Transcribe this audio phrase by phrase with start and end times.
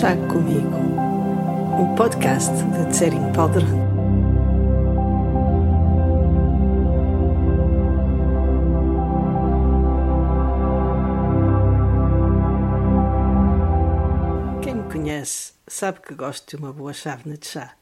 [0.00, 0.76] Chá Comigo,
[1.76, 3.64] um podcast de Tsering Powder.
[14.62, 17.74] Quem me conhece sabe que gosto de uma boa chávena de chá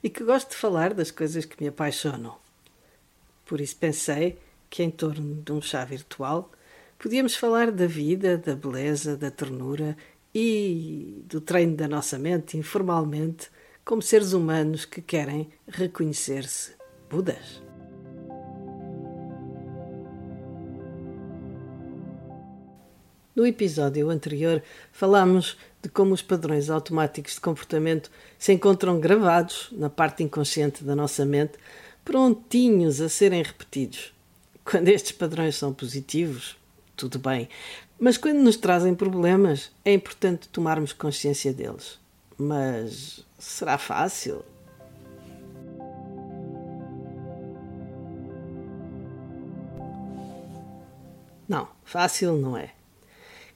[0.00, 2.36] e que gosto de falar das coisas que me apaixonam.
[3.46, 4.38] Por isso pensei
[4.70, 6.52] que, em torno de um chá virtual,
[7.00, 9.96] podíamos falar da vida, da beleza, da ternura
[10.34, 13.50] e do treino da nossa mente informalmente,
[13.84, 16.72] como seres humanos que querem reconhecer-se
[17.10, 17.62] Budas.
[23.34, 29.90] No episódio anterior, falámos de como os padrões automáticos de comportamento se encontram gravados na
[29.90, 31.54] parte inconsciente da nossa mente,
[32.04, 34.12] prontinhos a serem repetidos.
[34.64, 36.56] Quando estes padrões são positivos,
[37.08, 37.48] tudo bem,
[37.98, 41.98] mas quando nos trazem problemas, é importante tomarmos consciência deles.
[42.38, 44.44] Mas será fácil?
[51.48, 52.70] Não, fácil não é.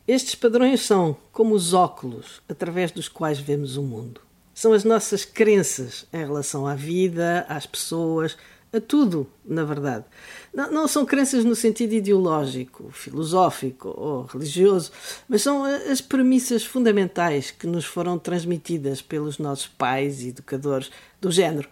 [0.08, 4.20] Estes padrões são como os óculos através dos quais vemos o mundo.
[4.52, 8.36] São as nossas crenças em relação à vida, às pessoas,
[8.72, 10.04] a tudo, na verdade.
[10.52, 14.90] Não, não, são crenças no sentido ideológico, filosófico ou religioso,
[15.28, 21.30] mas são as premissas fundamentais que nos foram transmitidas pelos nossos pais e educadores, do
[21.30, 21.68] género: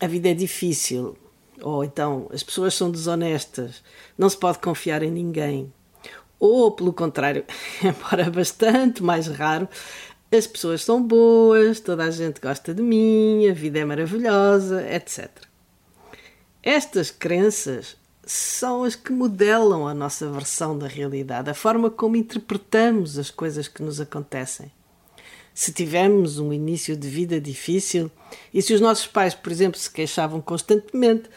[0.00, 1.16] a vida é difícil,
[1.60, 3.82] ou então as pessoas são desonestas,
[4.18, 5.72] não se pode confiar em ninguém.
[6.38, 7.44] Ou, pelo contrário,
[7.82, 9.68] embora bastante mais raro,
[10.30, 15.30] as pessoas são boas, toda a gente gosta de mim, a vida é maravilhosa, etc.
[16.64, 23.18] Estas crenças são as que modelam a nossa versão da realidade, a forma como interpretamos
[23.18, 24.72] as coisas que nos acontecem.
[25.52, 28.10] Se tivermos um início de vida difícil
[28.52, 31.28] e se os nossos pais, por exemplo, se queixavam constantemente,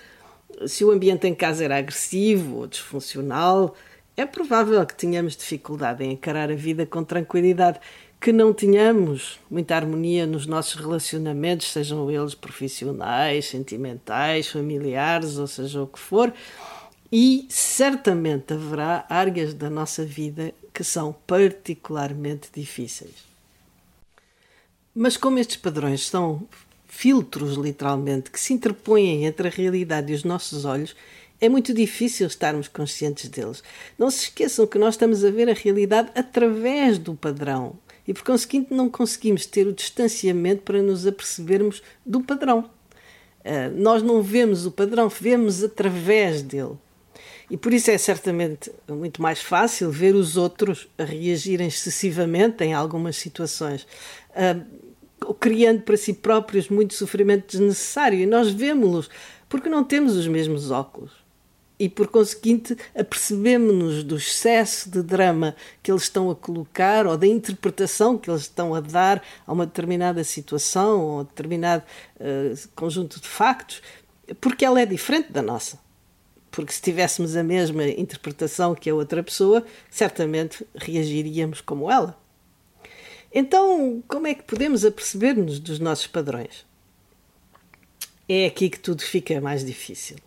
[0.66, 3.76] se o ambiente em casa era agressivo ou disfuncional,
[4.16, 7.82] é provável que tenhamos dificuldade em encarar a vida com tranquilidade
[8.20, 15.82] que não tenhamos muita harmonia nos nossos relacionamentos, sejam eles profissionais, sentimentais, familiares, ou seja
[15.82, 16.34] o que for,
[17.12, 23.26] e certamente haverá áreas da nossa vida que são particularmente difíceis.
[24.94, 26.48] Mas como estes padrões são
[26.88, 30.96] filtros, literalmente, que se interpõem entre a realidade e os nossos olhos,
[31.40, 33.64] é muito difícil estarmos conscientes deles.
[33.98, 38.24] Não se esqueçam que nós estamos a ver a realidade através do padrão, e por
[38.24, 42.70] conseguinte não conseguimos ter o distanciamento para nos apercebermos do padrão.
[43.42, 46.78] Uh, nós não vemos o padrão, vemos através dele.
[47.50, 53.18] E por isso é certamente muito mais fácil ver os outros reagirem excessivamente em algumas
[53.18, 53.88] situações,
[54.32, 58.20] uh, criando para si próprios muito sofrimento desnecessário.
[58.20, 59.10] E nós vemos-los
[59.50, 61.27] porque não temos os mesmos óculos
[61.80, 67.28] e por conseguinte apercebemos-nos do excesso de drama que eles estão a colocar ou da
[67.28, 71.84] interpretação que eles estão a dar a uma determinada situação ou a determinado
[72.20, 73.82] uh, conjunto de factos,
[74.42, 75.80] porque ela é diferente da nossa.
[76.50, 82.18] Porque se tivéssemos a mesma interpretação que a outra pessoa, certamente reagiríamos como ela.
[83.32, 86.66] Então, como é que podemos aperceber-nos dos nossos padrões?
[88.28, 90.18] É aqui que tudo fica mais difícil.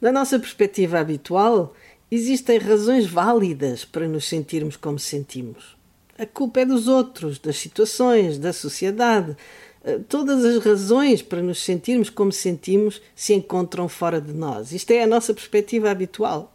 [0.00, 1.74] Na nossa perspectiva habitual,
[2.10, 5.76] existem razões válidas para nos sentirmos como sentimos.
[6.18, 9.36] A culpa é dos outros, das situações, da sociedade.
[9.84, 14.72] Eh, todas as razões para nos sentirmos como sentimos se encontram fora de nós.
[14.72, 16.52] Isto é a nossa perspectiva habitual.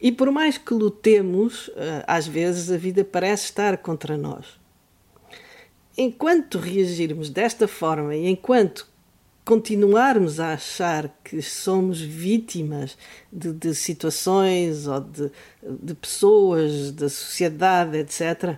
[0.00, 4.46] E por mais que lutemos, eh, às vezes a vida parece estar contra nós.
[5.96, 8.88] Enquanto reagirmos desta forma e enquanto
[9.44, 12.96] continuarmos a achar que somos vítimas
[13.30, 15.30] de, de situações ou de,
[15.62, 18.56] de, pessoas, da sociedade, etc.,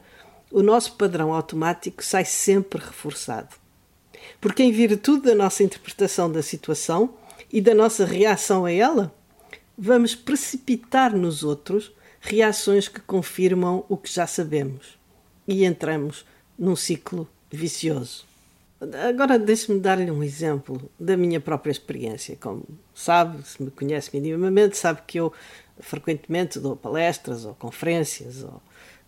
[0.50, 3.56] o nosso padrão automático sai sempre reforçado.
[4.40, 7.14] Porque, em virtude da nossa interpretação da situação
[7.52, 9.12] e da nossa reação a ela,
[9.76, 14.98] vamos precipitar nos outros reações que confirmam o que já sabemos
[15.46, 16.24] e entramos
[16.58, 18.24] num ciclo vicioso.
[19.08, 22.36] Agora deixe-me dar-lhe um exemplo da minha própria experiência.
[22.38, 22.62] Como
[22.94, 25.32] sabe, se me conhece minimamente, sabe que eu
[25.80, 28.60] frequentemente dou palestras ou conferências ou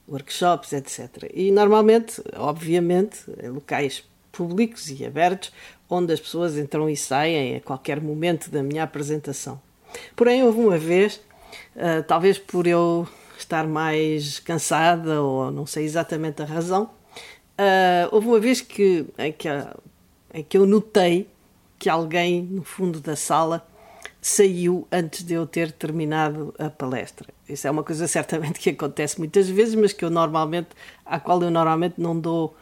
[0.08, 1.30] workshops, etc.
[1.34, 5.52] E normalmente, obviamente, em locais públicos e abertos,
[5.88, 9.60] onde as pessoas entram e saem a qualquer momento da minha apresentação.
[10.16, 11.20] Porém, houve uma vez,
[11.76, 13.06] uh, talvez por eu
[13.38, 16.90] estar mais cansada ou não sei exatamente a razão,
[17.58, 19.48] Uh, houve uma vez que, em, que,
[20.32, 21.28] em que eu notei
[21.76, 23.66] que alguém no fundo da sala
[24.20, 27.28] saiu antes de eu ter terminado a palestra.
[27.48, 30.68] Isso é uma coisa certamente que acontece muitas vezes, mas que eu normalmente,
[31.04, 32.54] à qual eu normalmente não dou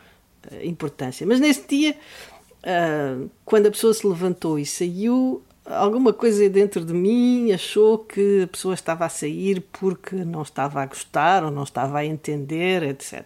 [0.50, 1.26] uh, importância.
[1.26, 1.96] Mas nesse dia,
[2.62, 8.44] uh, quando a pessoa se levantou e saiu, alguma coisa dentro de mim achou que
[8.44, 12.82] a pessoa estava a sair porque não estava a gostar ou não estava a entender,
[12.82, 13.24] etc.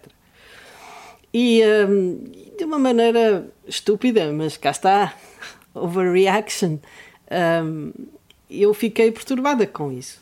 [1.32, 2.25] E um,
[2.59, 5.15] de uma maneira estúpida, mas cá está,
[5.75, 6.79] overreaction,
[7.65, 7.93] um,
[8.50, 10.21] eu fiquei perturbada com isso.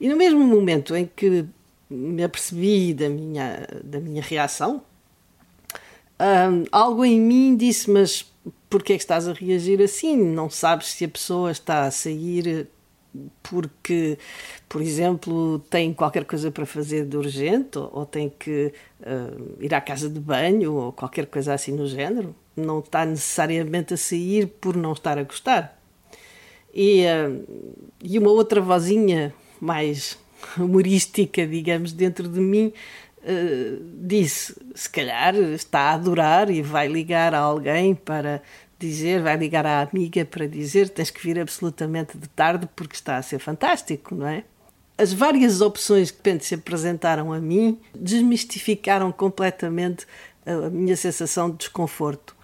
[0.00, 1.46] E no mesmo momento em que
[1.88, 4.82] me apercebi da minha, da minha reação,
[6.20, 8.30] um, algo em mim disse: Mas
[8.68, 10.16] porquê é que estás a reagir assim?
[10.16, 12.68] Não sabes se a pessoa está a sair
[13.42, 14.18] porque,
[14.68, 19.74] por exemplo, tem qualquer coisa para fazer de urgente ou, ou tem que uh, ir
[19.74, 22.34] à casa de banho ou qualquer coisa assim no género.
[22.56, 25.80] Não está necessariamente a sair por não estar a gostar.
[26.74, 30.18] E, uh, e uma outra vozinha mais
[30.56, 32.72] humorística, digamos, dentro de mim
[33.18, 38.42] uh, disse: se calhar está a adorar e vai ligar a alguém para
[38.78, 43.16] dizer, vai ligar à amiga para dizer tens que vir absolutamente de tarde porque está
[43.16, 44.44] a ser fantástico, não é?
[44.96, 50.06] As várias opções que se apresentaram a mim desmistificaram completamente
[50.44, 52.36] a minha sensação de desconforto.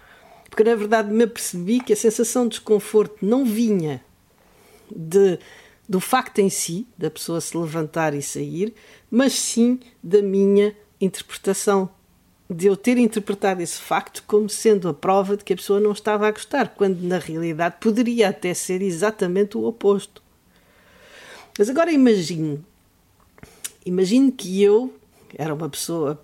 [0.49, 4.01] Porque na verdade me apercebi que a sensação de desconforto não vinha
[4.89, 5.37] de,
[5.87, 8.73] do facto em si, da pessoa se levantar e sair,
[9.11, 11.89] mas sim da minha interpretação
[12.49, 15.91] de eu ter interpretado esse facto como sendo a prova de que a pessoa não
[15.91, 20.21] estava a gostar, quando na realidade poderia até ser exatamente o oposto.
[21.57, 22.63] Mas agora imagine,
[23.85, 24.93] imagine que eu
[25.35, 26.21] era uma pessoa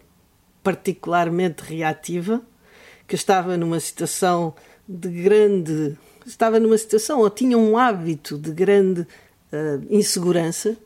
[0.64, 2.42] particularmente reativa,
[3.08, 4.54] que estava numa situação
[4.88, 10.78] de grande, estava numa situação ou tinha um hábito de grande uh, insegurança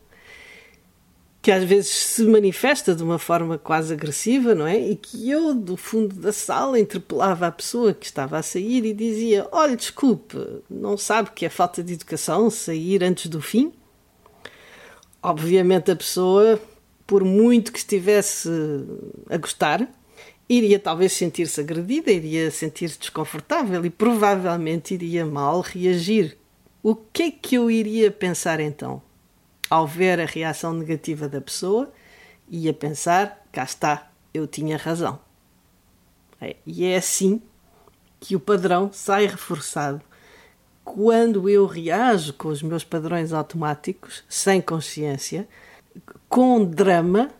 [1.46, 4.80] que às vezes se manifesta de uma forma quase agressiva, não é?
[4.80, 8.92] E que eu, do fundo da sala, interpelava a pessoa que estava a sair e
[8.92, 10.36] dizia: Olha, desculpe,
[10.68, 13.72] não sabe que é falta de educação sair antes do fim?
[15.22, 16.60] Obviamente, a pessoa,
[17.06, 18.50] por muito que estivesse
[19.30, 19.88] a gostar,
[20.48, 26.36] iria talvez sentir-se agredida, iria sentir-se desconfortável e provavelmente iria mal reagir.
[26.82, 29.00] O que é que eu iria pensar então?
[29.68, 31.92] Ao ver a reação negativa da pessoa,
[32.48, 35.18] ia pensar: cá está, eu tinha razão.
[36.40, 37.40] É, e é assim
[38.20, 40.00] que o padrão sai reforçado.
[40.84, 45.48] Quando eu reajo com os meus padrões automáticos, sem consciência,
[46.28, 47.30] com drama,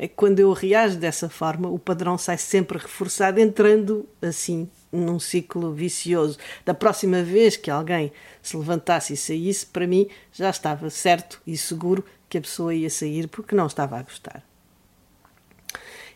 [0.00, 5.74] é quando eu reajo dessa forma, o padrão sai sempre reforçado, entrando assim num ciclo
[5.74, 6.38] vicioso.
[6.64, 11.58] Da próxima vez que alguém se levantasse e saísse, para mim já estava certo e
[11.58, 14.46] seguro que a pessoa ia sair porque não estava a gostar.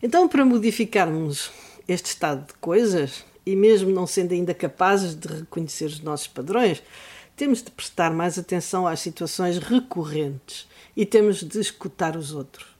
[0.00, 1.50] Então, para modificarmos
[1.88, 6.80] este estado de coisas, e mesmo não sendo ainda capazes de reconhecer os nossos padrões,
[7.34, 12.71] temos de prestar mais atenção às situações recorrentes e temos de escutar os outros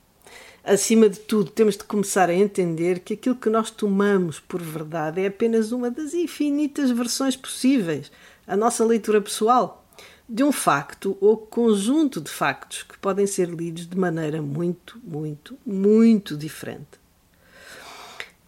[0.65, 5.21] acima de tudo, temos de começar a entender que aquilo que nós tomamos por verdade
[5.21, 8.11] é apenas uma das infinitas versões possíveis,
[8.47, 9.85] a nossa leitura pessoal,
[10.29, 15.59] de um facto ou conjunto de factos que podem ser lidos de maneira muito, muito,
[15.67, 17.01] muito diferente.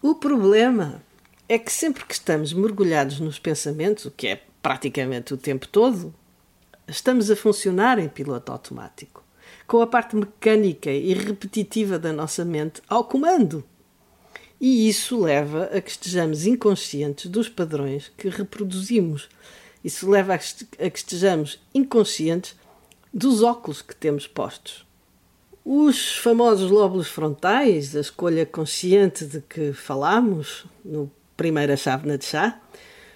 [0.00, 1.02] O problema
[1.48, 6.14] é que sempre que estamos mergulhados nos pensamentos, o que é praticamente o tempo todo,
[6.86, 9.23] estamos a funcionar em piloto automático
[9.66, 13.64] com a parte mecânica e repetitiva da nossa mente ao comando.
[14.60, 19.28] E isso leva a que estejamos inconscientes dos padrões que reproduzimos.
[19.82, 22.56] Isso leva a que estejamos inconscientes
[23.12, 24.86] dos óculos que temos postos.
[25.64, 32.60] Os famosos lóbulos frontais, a escolha consciente de que falamos no primeira chávena de chá,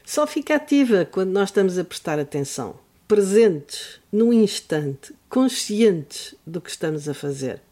[0.05, 6.69] só fica ativa quando nós estamos a prestar atenção presentes no instante, conscientes do que
[6.69, 7.62] estamos a fazer,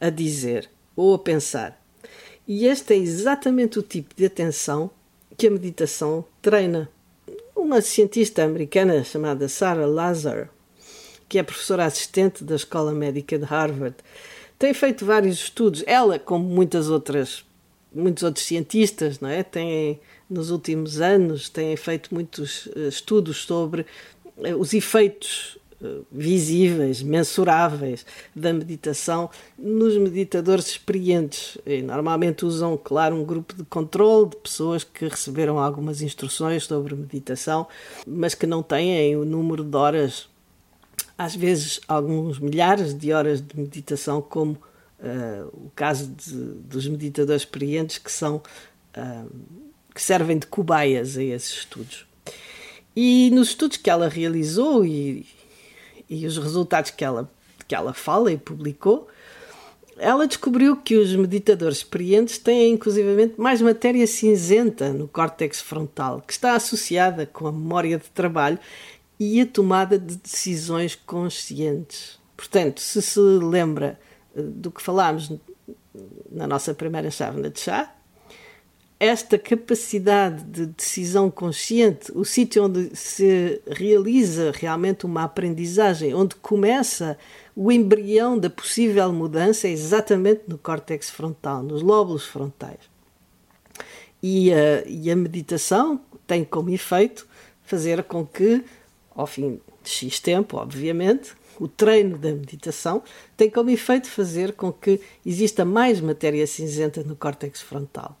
[0.00, 1.80] a dizer ou a pensar.
[2.46, 4.90] E este é exatamente o tipo de atenção
[5.38, 6.90] que a meditação treina.
[7.54, 10.50] Uma cientista americana chamada Sarah Lazar,
[11.28, 13.96] que é professora assistente da Escola Médica de Harvard,
[14.58, 15.84] tem feito vários estudos.
[15.86, 17.44] Ela, como muitas outras,
[17.94, 23.86] muitos outros cientistas, não é, tem nos últimos anos têm feito muitos eh, estudos sobre
[24.58, 25.58] os efeitos
[26.10, 31.58] visíveis, mensuráveis da meditação nos meditadores experientes.
[31.66, 36.94] E normalmente usam, claro, um grupo de controle de pessoas que receberam algumas instruções sobre
[36.94, 37.66] meditação,
[38.06, 40.28] mas que não têm o número de horas,
[41.16, 47.42] às vezes alguns milhares de horas de meditação, como uh, o caso de, dos meditadores
[47.42, 48.36] experientes que são
[48.96, 49.30] uh,
[49.94, 52.04] que servem de cobaias a esses estudos.
[52.96, 55.26] E nos estudos que ela realizou e,
[56.08, 57.30] e os resultados que ela,
[57.66, 59.08] que ela fala e publicou,
[59.96, 66.32] ela descobriu que os meditadores experientes têm inclusivamente mais matéria cinzenta no córtex frontal, que
[66.32, 68.58] está associada com a memória de trabalho
[69.18, 72.18] e a tomada de decisões conscientes.
[72.36, 73.98] Portanto, se se lembra
[74.36, 75.32] eh, do que falámos
[76.30, 77.94] na nossa primeira chávena de chá,
[79.04, 87.18] esta capacidade de decisão consciente, o sítio onde se realiza realmente uma aprendizagem, onde começa
[87.54, 92.80] o embrião da possível mudança, é exatamente no córtex frontal, nos lóbulos frontais.
[94.22, 97.26] E a, e a meditação tem como efeito
[97.62, 98.64] fazer com que,
[99.14, 103.02] ao fim de X tempo, obviamente, o treino da meditação
[103.36, 108.18] tem como efeito fazer com que exista mais matéria cinzenta no córtex frontal.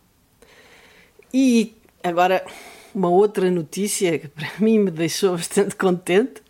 [1.36, 2.46] E agora,
[2.94, 6.40] uma outra notícia que para mim me deixou bastante contente,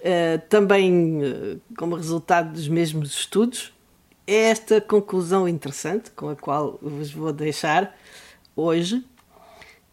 [0.00, 3.72] uh, também uh, como resultado dos mesmos estudos,
[4.26, 7.96] é esta conclusão interessante com a qual vos vou deixar
[8.56, 9.04] hoje,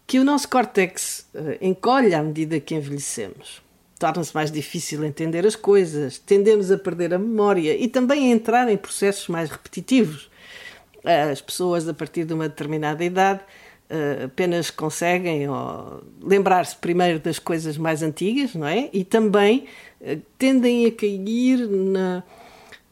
[0.08, 3.62] que o nosso córtex uh, encolhe à medida que envelhecemos.
[4.00, 8.68] Torna-se mais difícil entender as coisas, tendemos a perder a memória e também a entrar
[8.68, 10.28] em processos mais repetitivos.
[11.04, 13.42] As pessoas, a partir de uma determinada idade,
[13.90, 15.48] uh, apenas conseguem
[16.22, 18.90] lembrar-se primeiro das coisas mais antigas, não é?
[18.94, 19.66] E também
[20.02, 22.24] uh, tendem a cair na,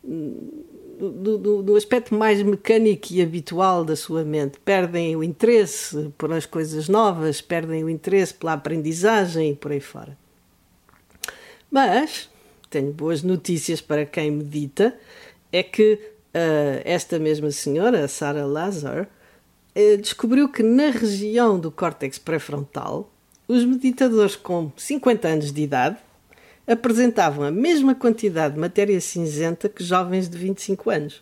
[0.03, 4.59] do, do, do, aspecto mais mecânico e habitual da sua mente.
[4.59, 9.79] Perdem o interesse por as coisas novas, perdem o interesse pela aprendizagem e por aí
[9.79, 10.17] fora.
[11.69, 12.29] Mas
[12.69, 14.97] tenho boas notícias para quem medita:
[15.51, 19.07] é que uh, esta mesma senhora, Sarah Lazar, eh,
[20.01, 23.11] descobriu que na região do córtex pré-frontal,
[23.47, 25.97] os meditadores com 50 anos de idade
[26.65, 31.21] apresentavam a mesma quantidade de matéria cinzenta que jovens de 25 anos.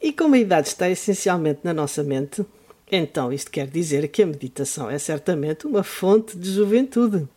[0.00, 2.44] E como a idade está essencialmente na nossa mente,
[2.90, 7.28] então isto quer dizer que a meditação é certamente uma fonte de juventude.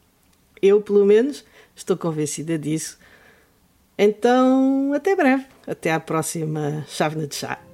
[0.62, 1.43] Eu, pelo menos,
[1.75, 3.00] estou convencida disso.
[3.98, 5.46] Então, até breve.
[5.65, 7.69] Até à próxima chávena de chá.